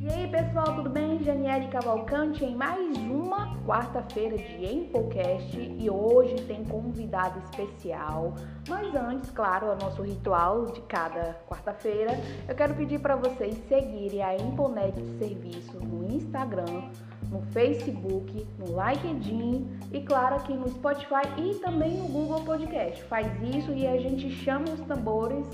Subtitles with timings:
[0.00, 1.20] E aí pessoal, tudo bem?
[1.24, 8.36] Janiele Cavalcante em mais uma quarta-feira de Empocast e hoje tem convidado especial.
[8.68, 14.22] Mas antes, claro, o nosso ritual de cada quarta-feira, eu quero pedir para vocês seguirem
[14.22, 16.84] a Emponet Serviço no Instagram,
[17.32, 23.02] no Facebook, no LinkedIn e claro aqui no Spotify e também no Google Podcast.
[23.04, 25.44] Faz isso e a gente chama os tambores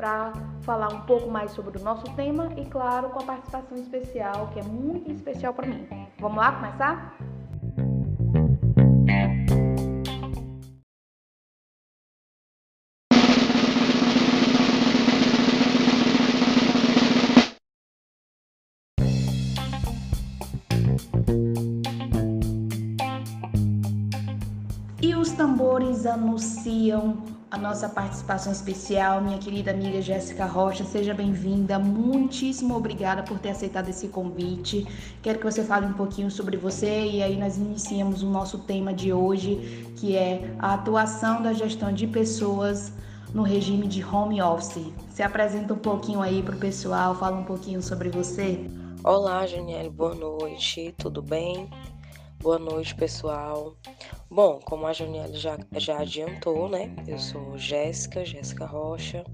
[0.00, 4.48] para falar um pouco mais sobre o nosso tema e claro com a participação especial
[4.48, 5.86] que é muito especial para mim.
[6.18, 7.18] Vamos lá começar?
[25.02, 30.84] E os tambores anunciam a nossa participação especial, minha querida amiga Jéssica Rocha.
[30.84, 31.80] Seja bem-vinda.
[31.80, 34.86] Muitíssimo obrigada por ter aceitado esse convite.
[35.20, 38.94] Quero que você fale um pouquinho sobre você e aí nós iniciamos o nosso tema
[38.94, 42.92] de hoje, que é a atuação da gestão de pessoas
[43.34, 44.92] no regime de home office.
[45.08, 48.64] Se apresenta um pouquinho aí para o pessoal, fala um pouquinho sobre você.
[49.02, 51.68] Olá, Janiele, boa noite, tudo bem?
[52.42, 53.76] Boa noite, pessoal.
[54.30, 56.90] Bom, como a Janiele já, já adiantou, né?
[57.06, 59.24] Eu sou Jéssica, Jéssica Rocha.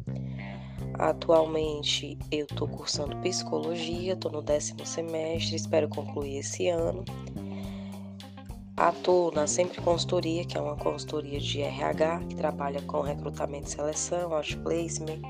[0.95, 7.05] Atualmente eu estou cursando psicologia, estou no décimo semestre, espero concluir esse ano.
[8.77, 13.71] Atuo na Sempre Consultoria, que é uma consultoria de RH que trabalha com recrutamento e
[13.71, 15.23] seleção, outplacement,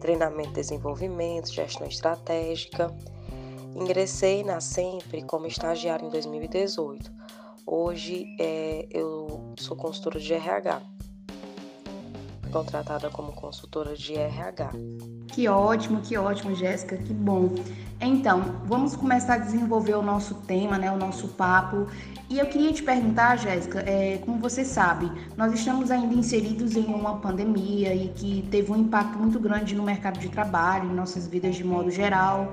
[0.00, 2.90] treinamento e desenvolvimento, gestão estratégica.
[3.80, 7.12] Ingressei na Sempre como estagiário em 2018.
[7.64, 10.82] Hoje é, eu sou consultora de RH,
[12.50, 14.72] contratada como consultora de RH.
[15.28, 17.54] Que ótimo, que ótimo, Jéssica, que bom.
[18.00, 21.86] Então, vamos começar a desenvolver o nosso tema, né, o nosso papo.
[22.28, 26.84] E eu queria te perguntar, Jéssica, é, como você sabe, nós estamos ainda inseridos em
[26.84, 31.28] uma pandemia e que teve um impacto muito grande no mercado de trabalho, em nossas
[31.28, 32.52] vidas de modo geral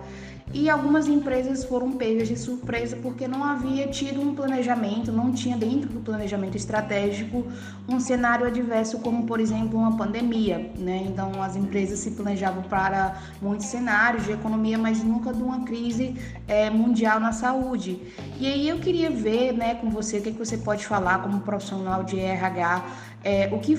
[0.54, 5.58] e algumas empresas foram pegas de surpresa porque não havia tido um planejamento, não tinha
[5.58, 7.46] dentro do planejamento estratégico
[7.90, 11.04] um cenário adverso como, por exemplo, uma pandemia, né?
[11.08, 16.16] Então as empresas se planejavam para muitos cenários de economia, mas nunca de uma crise
[16.48, 18.00] é, mundial na saúde.
[18.40, 21.42] E aí eu queria ver, né, com você o que, que você pode falar como
[21.42, 22.86] profissional de RH,
[23.24, 23.76] é, o que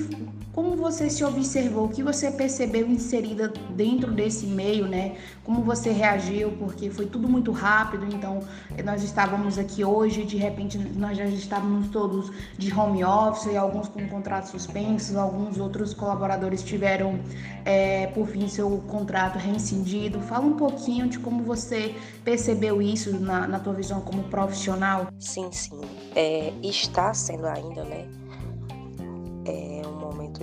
[0.57, 5.15] como você se observou, o que você percebeu inserida dentro desse meio, né?
[5.43, 8.39] Como você reagiu, porque foi tudo muito rápido, então
[8.83, 14.07] nós estávamos aqui hoje, de repente nós já estávamos todos de home office, alguns com
[14.07, 17.19] contratos suspensos, alguns outros colaboradores tiveram,
[17.63, 20.19] é, por fim, seu contrato rescindido.
[20.21, 21.93] Fala um pouquinho de como você
[22.25, 25.05] percebeu isso na, na tua visão como profissional.
[25.19, 25.79] Sim, sim.
[26.15, 28.26] É, está sendo ainda, né?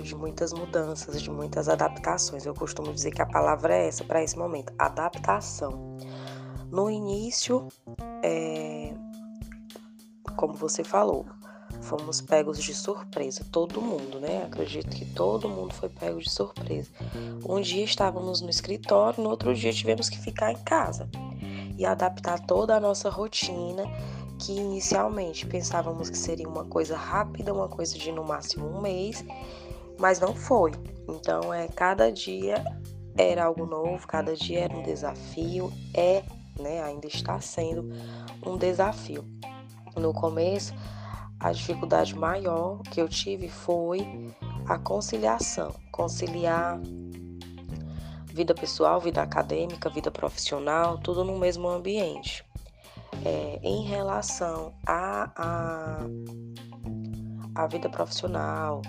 [0.05, 2.45] De muitas mudanças, de muitas adaptações.
[2.45, 5.97] Eu costumo dizer que a palavra é essa para esse momento: adaptação.
[6.71, 7.67] No início,
[8.23, 8.93] é,
[10.35, 11.25] como você falou,
[11.81, 14.43] fomos pegos de surpresa, todo mundo, né?
[14.43, 16.91] Acredito que todo mundo foi pego de surpresa.
[17.43, 21.09] Um dia estávamos no escritório, no outro dia tivemos que ficar em casa
[21.77, 23.83] e adaptar toda a nossa rotina,
[24.37, 29.25] que inicialmente pensávamos que seria uma coisa rápida, uma coisa de no máximo um mês,
[29.99, 30.71] mas não foi.
[31.07, 32.63] Então, é cada dia
[33.17, 36.23] era algo novo, cada dia era um desafio, é,
[36.59, 37.89] né, ainda está sendo
[38.45, 39.23] um desafio.
[39.95, 40.73] No começo,
[41.39, 44.33] a dificuldade maior que eu tive foi
[44.67, 46.79] a conciliação, conciliar
[48.33, 52.43] vida pessoal, vida acadêmica, vida profissional, tudo no mesmo ambiente.
[53.23, 56.03] É, em relação à a,
[57.55, 58.81] a, a vida profissional,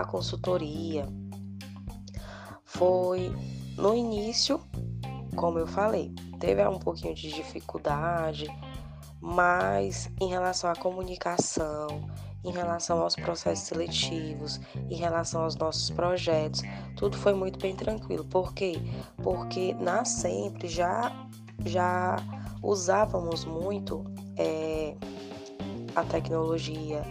[0.00, 1.06] a consultoria
[2.64, 3.30] foi
[3.76, 4.58] no início,
[5.36, 8.46] como eu falei, teve um pouquinho de dificuldade,
[9.20, 11.88] mas em relação à comunicação,
[12.42, 14.58] em relação aos processos seletivos,
[14.90, 16.62] em relação aos nossos projetos,
[16.96, 18.24] tudo foi muito bem tranquilo.
[18.24, 18.80] Por quê?
[19.22, 21.12] Porque na sempre já
[21.64, 22.16] já
[22.62, 24.02] usávamos muito
[24.36, 24.96] é,
[25.94, 27.04] a tecnologia,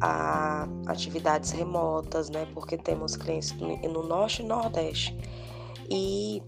[0.00, 2.46] a atividades remotas, né?
[2.54, 5.16] Porque temos clientes no norte e nordeste.
[5.90, 6.42] E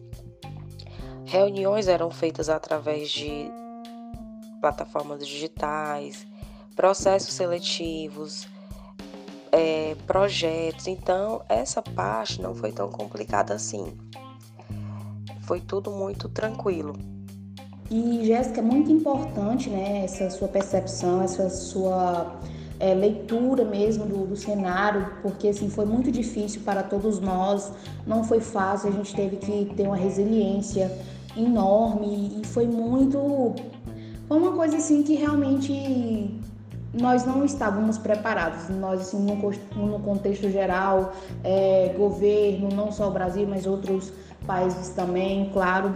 [1.25, 3.51] reuniões eram feitas através de
[4.61, 6.27] plataformas digitais,
[6.77, 8.47] processos seletivos,
[9.53, 10.87] é, projetos.
[10.87, 13.97] Então, essa parte não foi tão complicada assim.
[15.43, 16.95] foi tudo muito tranquilo.
[17.91, 22.41] E Jéssica, é muito importante, né, essa sua percepção, essa sua
[22.81, 27.73] é, leitura mesmo do, do, cenário, porque assim foi muito difícil para todos nós,
[28.07, 30.91] não foi fácil, a gente teve que ter uma resiliência
[31.37, 33.55] enorme e foi muito,
[34.27, 36.41] foi uma coisa assim que realmente
[36.93, 38.69] nós não estávamos preparados.
[38.69, 41.13] Nós, assim, no, no contexto geral,
[41.45, 44.13] é, governo, não só o Brasil, mas outros
[44.47, 45.95] países também, claro.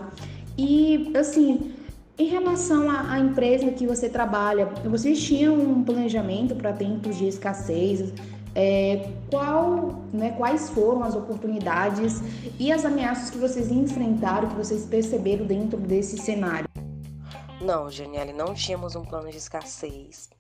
[0.57, 1.73] E, assim,
[2.19, 7.27] em relação à, à, empresa que você trabalha, vocês tinham um planejamento para tempos de
[7.27, 8.13] escassez?
[8.55, 12.23] É, qual, né, quais foram as oportunidades
[12.59, 16.69] e as ameaças que vocês enfrentaram, que vocês perceberam dentro desse cenário?
[17.61, 20.31] Não, Janiele, não tínhamos um plano de escassez.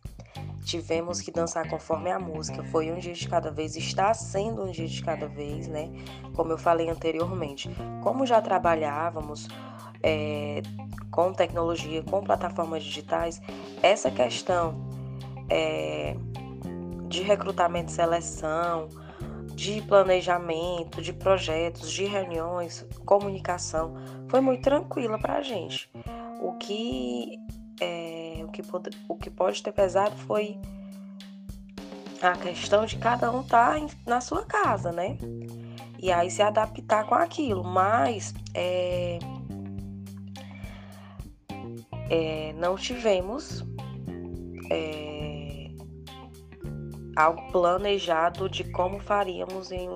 [0.65, 2.65] Tivemos que dançar conforme a música.
[2.65, 5.91] Foi um dia de cada vez, está sendo um dia de cada vez, né?
[6.35, 7.71] Como eu falei anteriormente.
[8.03, 9.47] Como já trabalhávamos
[10.03, 10.63] é,
[11.11, 13.41] com tecnologia, com plataformas digitais,
[13.83, 14.75] essa questão
[15.49, 16.17] é,
[17.09, 18.89] de recrutamento e seleção,
[19.55, 23.95] de planejamento, de projetos, de reuniões, comunicação,
[24.29, 25.89] foi muito tranquila para a gente.
[26.41, 27.39] O que,
[27.81, 30.59] é, o, que pode, o que pode ter pesado foi
[32.23, 35.19] a questão de cada um estar tá na sua casa, né?
[35.99, 37.65] E aí se adaptar com aquilo.
[37.65, 39.19] Mas é,
[42.11, 43.65] é, não tivemos
[44.71, 45.71] é,
[47.17, 49.89] algo planejado de como faríamos em,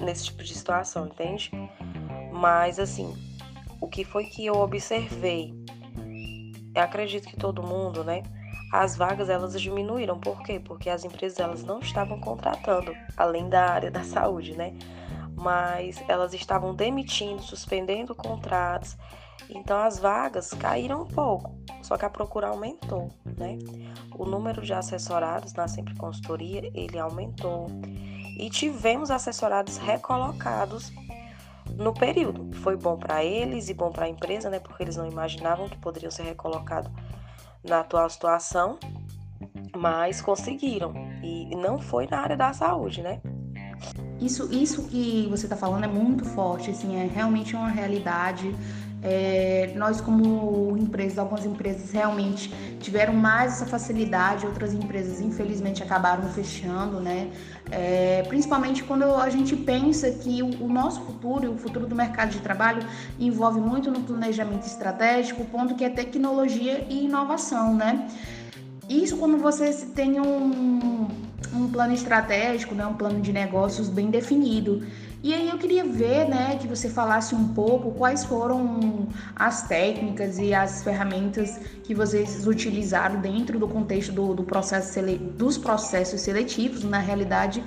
[0.00, 1.50] nesse tipo de situação, entende?
[2.32, 3.14] Mas assim,
[3.80, 5.55] o que foi que eu observei?
[6.76, 8.22] Eu acredito que todo mundo, né?
[8.72, 10.60] As vagas elas diminuíram, por quê?
[10.60, 14.74] Porque as empresas elas não estavam contratando, além da área da saúde, né?
[15.34, 18.96] Mas elas estavam demitindo, suspendendo contratos
[19.48, 23.58] então as vagas caíram um pouco, só que a procura aumentou, né?
[24.16, 27.68] O número de assessorados na Sempre Consultoria, ele aumentou.
[28.38, 30.92] E tivemos assessorados recolocados
[31.76, 32.50] no período.
[32.58, 34.58] Foi bom para eles e bom para a empresa, né?
[34.58, 36.90] Porque eles não imaginavam que poderiam ser recolocados
[37.62, 38.78] na atual situação,
[39.76, 40.94] mas conseguiram.
[41.22, 43.20] E não foi na área da saúde, né?
[44.20, 48.54] Isso, isso que você está falando é muito forte, assim, é realmente uma realidade
[49.02, 52.48] é, nós, como empresas, algumas empresas realmente
[52.80, 57.30] tiveram mais essa facilidade, outras empresas, infelizmente, acabaram fechando, né?
[57.70, 62.30] É, principalmente quando a gente pensa que o, o nosso futuro, o futuro do mercado
[62.30, 62.86] de trabalho,
[63.18, 68.08] envolve muito no planejamento estratégico, o ponto que é tecnologia e inovação, né?
[68.88, 71.08] Isso quando você tem um,
[71.52, 74.86] um plano estratégico, né, um plano de negócios bem definido.
[75.22, 80.38] E aí eu queria ver, né, que você falasse um pouco quais foram as técnicas
[80.38, 85.00] e as ferramentas que vocês utilizaram dentro do contexto do, do processo
[85.36, 87.64] dos processos seletivos, na realidade,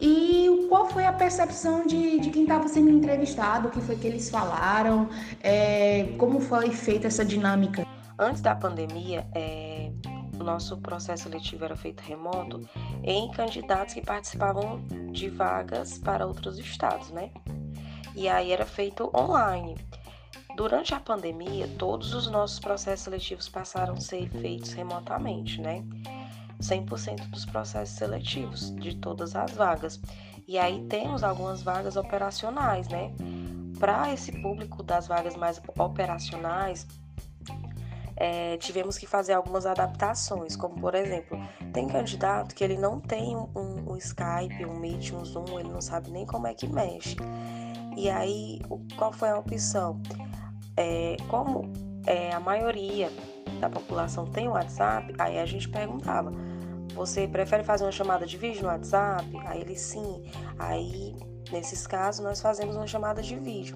[0.00, 4.06] e qual foi a percepção de, de quem estava sendo entrevistado, o que foi que
[4.06, 5.08] eles falaram,
[5.42, 7.86] é, como foi feita essa dinâmica?
[8.18, 9.75] Antes da pandemia, é,
[10.44, 12.68] nosso processo seletivo era feito remoto
[13.02, 17.30] em candidatos que participavam de vagas para outros estados, né?
[18.14, 19.76] E aí era feito online.
[20.56, 25.84] Durante a pandemia, todos os nossos processos seletivos passaram a ser feitos remotamente, né?
[26.60, 30.00] 100% dos processos seletivos de todas as vagas.
[30.48, 33.12] E aí temos algumas vagas operacionais, né?
[33.78, 36.86] Para esse público das vagas mais operacionais,
[38.16, 41.38] é, tivemos que fazer algumas adaptações, como por exemplo,
[41.72, 45.80] tem candidato que ele não tem um, um, Skype, um Meet, um Zoom, ele não
[45.80, 47.16] sabe nem como é que mexe.
[47.96, 48.60] E aí,
[48.96, 50.00] qual foi a opção?
[50.76, 51.70] É, como
[52.06, 53.10] é, a maioria
[53.60, 56.32] da população tem WhatsApp, aí a gente perguntava,
[56.94, 59.26] você prefere fazer uma chamada de vídeo no WhatsApp?
[59.46, 60.24] Aí ele sim.
[60.58, 61.14] Aí,
[61.52, 63.74] nesses casos, nós fazemos uma chamada de vídeo.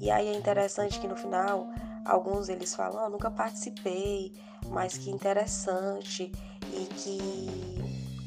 [0.00, 1.68] E aí é interessante que no final
[2.04, 4.32] Alguns eles falam, oh, nunca participei,
[4.68, 6.32] mas que interessante
[6.72, 7.80] e que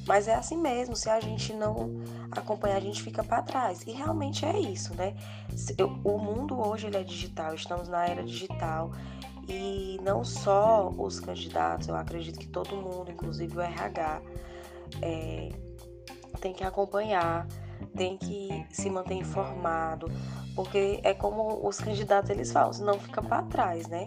[0.06, 3.84] mas é assim mesmo, se a gente não acompanhar, a gente fica para trás.
[3.88, 5.16] E realmente é isso, né?
[6.04, 8.92] O mundo hoje ele é digital, estamos na era digital.
[9.48, 14.22] E não só os candidatos, eu acredito que todo mundo, inclusive o RH,
[15.02, 15.50] é,
[16.42, 17.48] tem que acompanhar,
[17.96, 20.08] tem que se manter informado,
[20.56, 24.06] porque é como os candidatos eles falam, não fica para trás, né?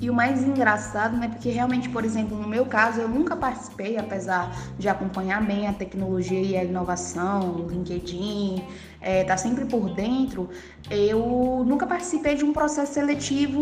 [0.00, 3.96] E o mais engraçado, né, porque realmente, por exemplo, no meu caso, eu nunca participei,
[3.98, 8.62] apesar de acompanhar bem a tecnologia e a inovação, o LinkedIn,
[9.00, 10.48] é, tá sempre por dentro,
[10.88, 13.60] eu nunca participei de um processo seletivo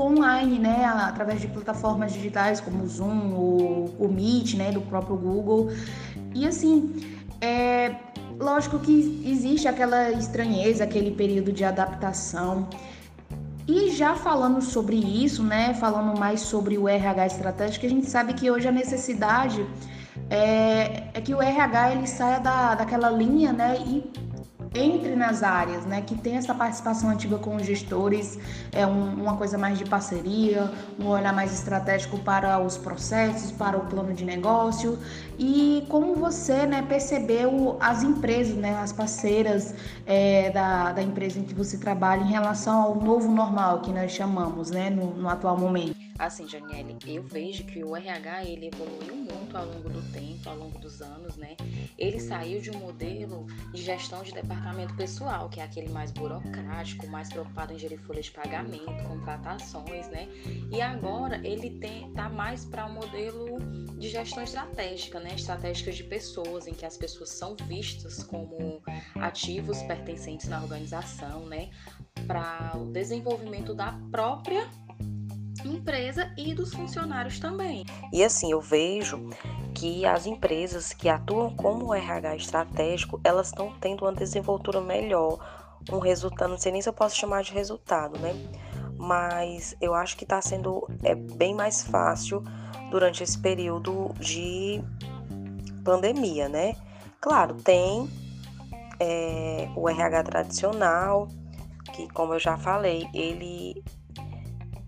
[0.00, 5.14] online, né, através de plataformas digitais como o Zoom, o, o Meet, né, do próprio
[5.14, 5.70] Google.
[6.34, 6.96] E assim,
[7.40, 7.94] é,
[8.38, 12.68] lógico que existe aquela estranheza, aquele período de adaptação.
[13.66, 18.32] E já falando sobre isso, né, falando mais sobre o RH estratégico, a gente sabe
[18.34, 19.66] que hoje a necessidade
[20.30, 24.04] é, é que o RH ele saia da, daquela linha, né, e
[24.76, 28.38] entre nas áreas, né, que tem essa participação ativa com os gestores,
[28.72, 33.76] é um, uma coisa mais de parceria, um olhar mais estratégico para os processos, para
[33.76, 34.98] o plano de negócio
[35.38, 39.74] e como você, né, percebeu as empresas, né, as parceiras
[40.06, 44.12] é, da, da empresa em que você trabalha em relação ao novo normal que nós
[44.12, 46.05] chamamos, né, no, no atual momento.
[46.18, 50.56] Assim, Janiele, eu vejo que o RH ele evoluiu muito ao longo do tempo, ao
[50.56, 51.56] longo dos anos, né?
[51.98, 57.06] Ele saiu de um modelo de gestão de departamento pessoal, que é aquele mais burocrático,
[57.06, 60.28] mais preocupado em gerir folhas de pagamento, contratações, né?
[60.70, 63.58] E agora ele tem tá mais para um modelo
[63.98, 65.34] de gestão estratégica, né?
[65.34, 68.82] Estratégica de pessoas, em que as pessoas são vistas como
[69.16, 71.70] ativos pertencentes na organização, né?
[72.26, 74.68] Para o desenvolvimento da própria
[75.66, 77.84] empresa e dos funcionários também.
[78.12, 79.30] E assim, eu vejo
[79.74, 85.38] que as empresas que atuam como RH estratégico, elas estão tendo uma desenvoltura melhor,
[85.92, 88.34] um resultado, não sei nem se eu posso chamar de resultado, né?
[88.98, 92.42] Mas eu acho que está sendo é, bem mais fácil
[92.90, 94.82] durante esse período de
[95.84, 96.74] pandemia, né?
[97.20, 98.08] Claro, tem
[98.98, 101.28] é, o RH tradicional,
[101.92, 103.82] que como eu já falei, ele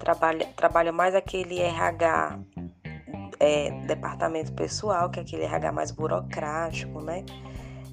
[0.09, 2.38] trabalha, trabalha mais aquele RH
[3.38, 7.25] é, departamento pessoal, que é aquele RH mais burocrático, né?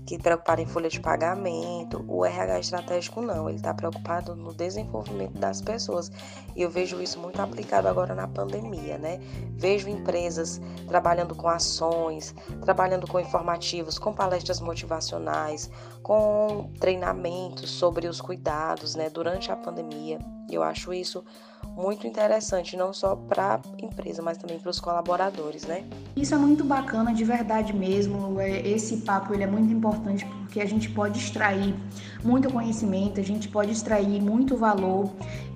[0.07, 2.05] Que preocupado em folha de pagamento.
[2.07, 6.09] O RH estratégico não, ele está preocupado no desenvolvimento das pessoas.
[6.55, 9.19] E eu vejo isso muito aplicado agora na pandemia, né?
[9.57, 15.69] Vejo empresas trabalhando com ações, trabalhando com informativos, com palestras motivacionais,
[16.01, 19.09] com treinamentos sobre os cuidados, né?
[19.09, 20.19] Durante a pandemia.
[20.49, 21.25] Eu acho isso
[21.75, 25.83] muito interessante, não só para a empresa, mas também para os colaboradores, né?
[26.15, 28.39] Isso é muito bacana, de verdade mesmo.
[28.39, 31.75] É, esse papo ele é muito importante porque a gente pode extrair
[32.23, 35.11] muito conhecimento, a gente pode extrair muito valor.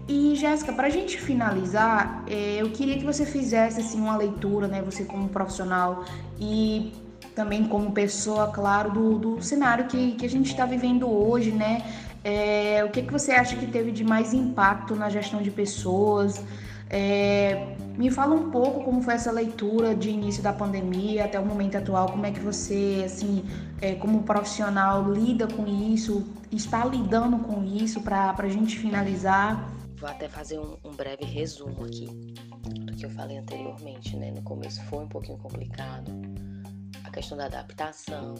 [0.08, 4.68] E Jéssica, para a gente finalizar, é, eu queria que você fizesse assim uma leitura,
[4.68, 4.82] né?
[4.82, 6.04] Você como profissional
[6.40, 6.92] e
[7.34, 11.84] também como pessoa, claro, do, do cenário que, que a gente está vivendo hoje, né?
[12.24, 16.44] É, o que, que você acha que teve de mais impacto na gestão de pessoas?
[16.90, 21.46] É, me fala um pouco como foi essa leitura de início da pandemia até o
[21.46, 23.44] momento atual, como é que você, assim,
[23.80, 29.72] é, como profissional, lida com isso, está lidando com isso para a gente finalizar?
[29.98, 32.08] Vou até fazer um, um, breve resumo aqui
[32.86, 34.32] do que eu falei anteriormente, né?
[34.32, 36.12] No começo foi um pouquinho complicado
[37.04, 38.36] a questão da adaptação,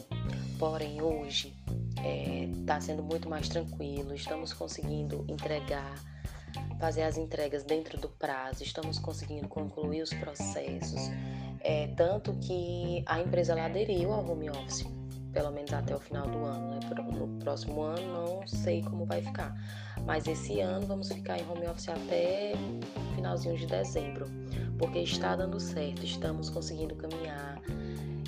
[0.58, 1.54] porém hoje
[2.00, 5.94] está é, tá sendo muito mais tranquilo, estamos conseguindo entregar,
[6.78, 11.10] fazer as entregas dentro do prazo, estamos conseguindo concluir os processos,
[11.60, 14.86] é, tanto que a empresa ela aderiu ao home office,
[15.32, 16.70] pelo menos até o final do ano.
[16.70, 16.80] Né?
[17.12, 19.54] No próximo ano não sei como vai ficar,
[20.06, 22.54] mas esse ano vamos ficar em home office até
[23.14, 24.26] finalzinho de dezembro,
[24.78, 27.60] porque está dando certo, estamos conseguindo caminhar.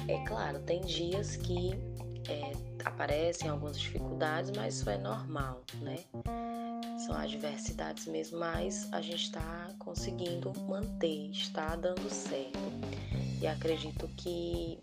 [0.09, 1.73] É claro, tem dias que
[2.29, 2.53] é,
[2.85, 5.97] aparecem algumas dificuldades, mas isso é normal, né?
[7.07, 12.59] São adversidades mesmo, mas a gente está conseguindo manter, está dando certo.
[13.41, 14.79] E acredito que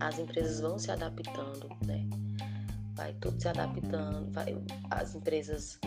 [0.00, 2.06] as empresas vão se adaptando, né?
[2.94, 4.30] Vai tudo se adaptando.
[4.32, 4.56] Vai,
[4.90, 5.78] as empresas,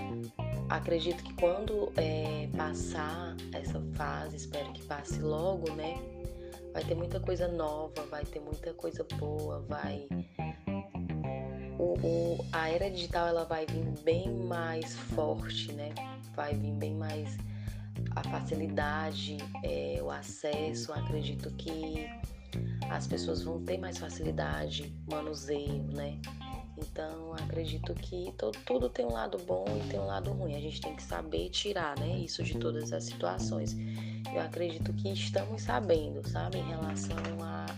[0.70, 5.96] acredito que quando é, passar essa fase, espero que passe logo, né?
[6.74, 10.08] Vai ter muita coisa nova, vai ter muita coisa boa, vai
[11.80, 15.94] o, o, a era digital ela vai vir bem mais forte, né?
[16.36, 17.38] Vai vir bem mais
[18.12, 20.92] a facilidade, é, o acesso.
[20.92, 22.06] Acredito que
[22.90, 26.20] as pessoas vão ter mais facilidade, manuseio, né?
[26.78, 28.34] Então, acredito que
[28.66, 30.56] tudo tem um lado bom e tem um lado ruim.
[30.56, 33.76] A gente tem que saber tirar, né, isso de todas as situações.
[34.34, 37.18] Eu acredito que estamos sabendo, sabe, em relação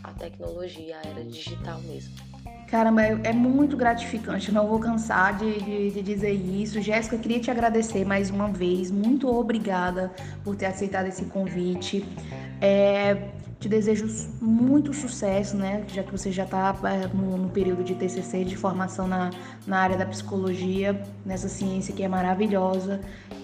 [0.03, 2.30] à tecnologia, à era digital mesmo.
[2.71, 6.81] Caramba, é, é muito gratificante, não vou cansar de, de, de dizer isso.
[6.81, 8.89] Jéssica, queria te agradecer mais uma vez.
[8.89, 10.09] Muito obrigada
[10.41, 12.05] por ter aceitado esse convite.
[12.61, 13.27] É,
[13.61, 14.07] te desejo
[14.41, 15.85] muito sucesso, né?
[15.87, 19.29] Já que você já está é, no, no, período de TCC, de formação na,
[19.67, 22.99] na área da psicologia, nessa ciência que é maravilhosa.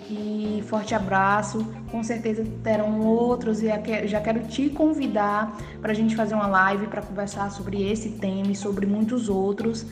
[0.10, 1.64] E forte abraço.
[1.92, 3.68] Com certeza terão outros e
[4.08, 8.52] já quero te convidar para a gente fazer uma live para conversar sobre esse tema
[8.52, 9.86] e sobre muitos outros.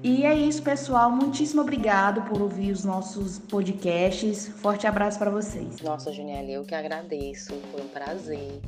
[0.00, 1.10] E é isso, pessoal.
[1.10, 4.46] Muitíssimo obrigado por ouvir os nossos podcasts.
[4.46, 5.80] Forte abraço para vocês.
[5.82, 7.52] Nossa, Juniela, eu que agradeço.
[7.72, 8.60] Foi um prazer.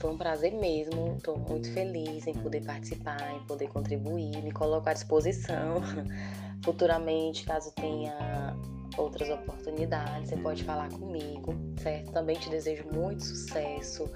[0.00, 1.16] Foi um prazer mesmo.
[1.16, 4.42] Estou muito feliz em poder participar, em poder contribuir.
[4.42, 5.82] Me coloco à disposição
[6.64, 8.56] futuramente, caso tenha
[8.96, 12.12] outras oportunidades, você pode falar comigo, certo?
[12.12, 14.10] Também te desejo muito sucesso.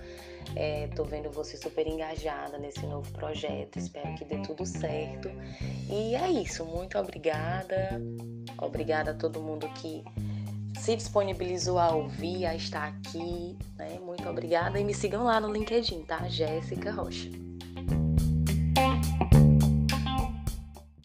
[0.56, 3.78] É, tô vendo você super engajada nesse novo projeto.
[3.78, 5.30] Espero que dê tudo certo.
[5.88, 6.64] E é isso.
[6.64, 8.00] Muito obrigada.
[8.58, 10.02] Obrigada a todo mundo que
[10.80, 13.56] se disponibilizou a ouvir, a estar aqui.
[13.76, 13.98] Né?
[14.04, 14.80] Muito obrigada.
[14.80, 16.26] E me sigam lá no LinkedIn, tá?
[16.28, 17.28] Jéssica Rocha.